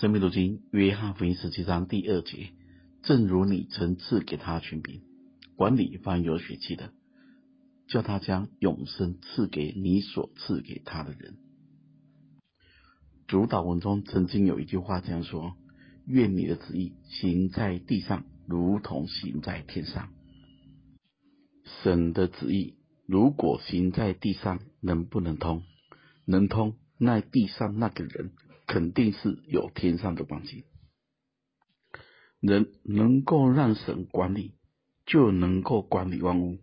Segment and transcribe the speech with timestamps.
[0.00, 2.50] 生命读经约翰福音十七章第二节，
[3.04, 5.02] 正如你曾赐给他权柄，
[5.54, 6.92] 管理凡有血气的，
[7.86, 11.36] 叫他将永生赐给你所赐给他的人。
[13.28, 15.54] 主导文中曾经有一句话这样说
[16.06, 20.08] ：“愿你的旨意行在地上，如同行在天上。”
[21.84, 22.74] 神的旨意
[23.06, 25.62] 如果行在地上，能不能通？
[26.24, 28.32] 能通，那地上那个人
[28.66, 30.64] 肯定是有天上的光景。
[32.40, 34.54] 人能够让神管理，
[35.06, 36.58] 就能够管理万物。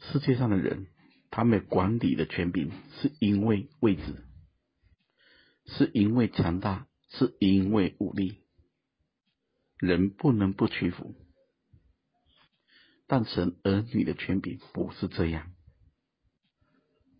[0.00, 0.86] 世界上的人，
[1.30, 4.24] 他们管理的权柄，是因为位置，
[5.66, 8.42] 是因为强大，是因为武力。
[9.78, 11.14] 人不能不屈服，
[13.06, 15.52] 但神儿女的权柄不是这样。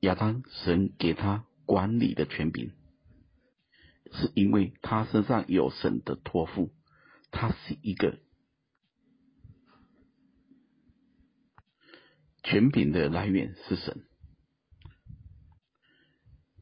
[0.01, 2.73] 亚当，神给他管理的权柄，
[4.13, 6.75] 是因为他身上有神的托付，
[7.31, 8.19] 他是一个
[12.43, 14.07] 权柄的来源是神，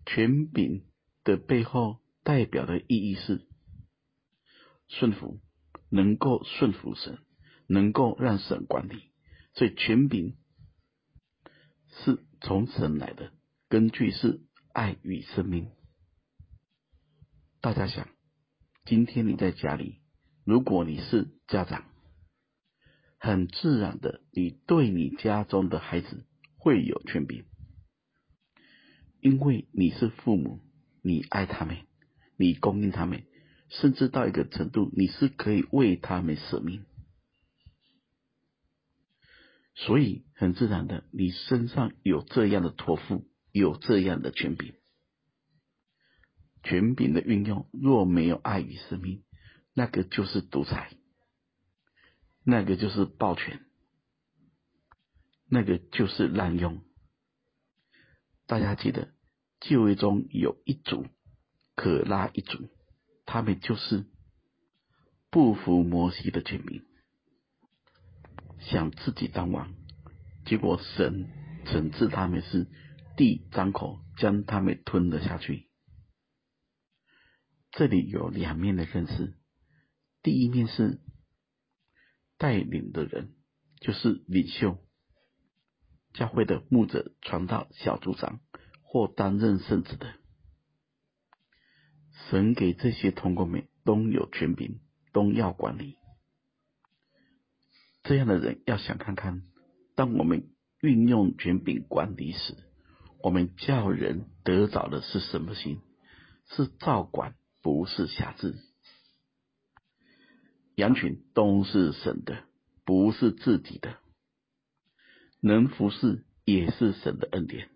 [0.06, 0.84] 权柄
[1.24, 3.46] 的背后代表的意义是
[4.88, 5.40] 顺服，
[5.88, 7.18] 能够顺服神，
[7.66, 9.12] 能够让神管理，
[9.54, 10.36] 所以权柄
[11.88, 12.24] 是。
[12.44, 13.30] 从神来的
[13.68, 14.40] 根据是
[14.72, 15.70] 爱与生命。
[17.60, 18.08] 大家想，
[18.84, 20.00] 今天你在家里，
[20.44, 21.84] 如果你是家长，
[23.18, 27.44] 很自然的，你对你家中的孩子会有权柄，
[29.20, 30.60] 因为你是父母，
[31.02, 31.76] 你爱他们，
[32.36, 33.24] 你供应他们，
[33.68, 36.84] 甚至到一个程度，你是可以为他们舍命。
[39.74, 44.74] 所以，很自然的，你身上有这样的托付，有这样的权柄。
[46.64, 49.24] 权柄的运用若没有爱与生命，
[49.74, 50.96] 那个就是独裁，
[52.44, 53.64] 那个就是暴权，
[55.48, 56.82] 那个就是滥用。
[58.46, 59.12] 大家记得，
[59.60, 61.06] 旧约中有一族，
[61.74, 62.70] 可拉一族，
[63.26, 64.06] 他们就是
[65.30, 66.84] 不服摩西的权柄。
[68.60, 69.74] 想自己当王，
[70.46, 71.28] 结果神
[71.66, 72.68] 惩治他们是
[73.16, 75.68] 地张口将他们吞了下去。
[77.70, 79.34] 这里有两面的认识，
[80.22, 81.00] 第一面是
[82.38, 83.34] 带领的人，
[83.80, 84.78] 就是领袖、
[86.12, 88.40] 教会的牧者、传道、小组长
[88.82, 90.14] 或担任圣职的。
[92.28, 94.80] 神给这些同工们都有权柄，
[95.12, 95.96] 都要管理。
[98.02, 99.42] 这样的人要想看看，
[99.94, 100.50] 当我们
[100.80, 102.56] 运用权柄管理时，
[103.22, 105.80] 我们叫人得着的是什么心？
[106.50, 108.56] 是照管，不是辖制。
[110.74, 112.44] 羊群都是神的，
[112.84, 113.98] 不是自己的。
[115.40, 117.70] 能服侍也是神的恩典，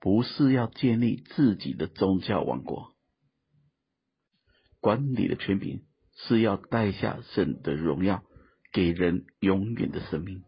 [0.00, 2.94] 不是要建立自己的宗教王国。
[4.80, 5.84] 管理的权柄
[6.14, 8.22] 是要带下神的荣耀。
[8.72, 10.42] 给人永远的生命，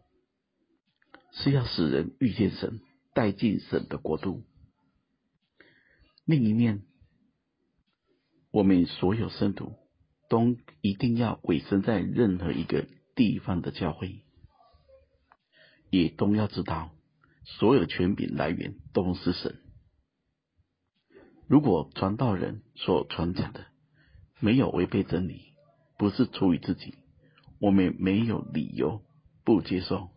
[1.31, 2.79] 是要使人遇见神，
[3.13, 4.43] 带进神的国度。
[6.25, 6.83] 另一面，
[8.51, 9.73] 我们所有圣徒
[10.29, 14.23] 都一定要委身在任何一个地方的教会，
[15.89, 16.91] 也都要知道，
[17.45, 19.59] 所有权柄来源都是神。
[21.47, 23.65] 如果传道人所传讲的
[24.39, 25.53] 没有违背真理，
[25.97, 26.93] 不是出于自己。
[27.59, 29.03] 我们没有理由
[29.43, 30.11] 不接受。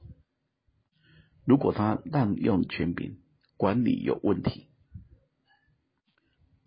[1.45, 3.19] 如果他滥用权柄，
[3.57, 4.69] 管理有问题，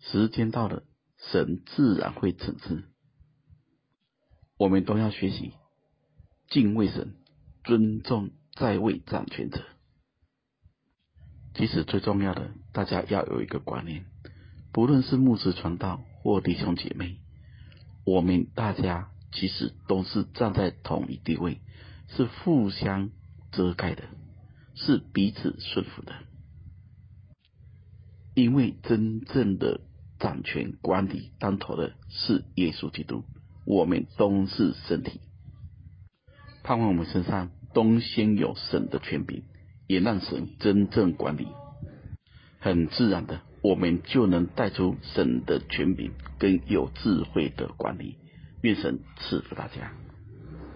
[0.00, 0.82] 时间到了，
[1.18, 2.84] 神自然会惩治。
[4.58, 5.52] 我们都要学习
[6.48, 7.16] 敬畏神，
[7.64, 9.62] 尊重在位掌权者。
[11.54, 14.06] 其实最重要的，大家要有一个观念：
[14.72, 17.20] 不论是牧师传道或弟兄姐妹，
[18.04, 19.10] 我们大家。
[19.32, 21.60] 其实都是站在同一地位，
[22.08, 23.10] 是互相
[23.52, 24.04] 遮盖的，
[24.76, 26.12] 是彼此顺服的。
[28.34, 29.80] 因为真正的
[30.18, 33.24] 掌权管理当头的是耶稣基督，
[33.64, 35.20] 我们都是身体。
[36.62, 39.42] 盼望我们身上都先有神的权柄，
[39.86, 41.46] 也让神真正管理，
[42.58, 48.18] 很自然的，我们就能带出神的权柄跟有智慧的管理。
[48.62, 49.92] 愿神赐福大家。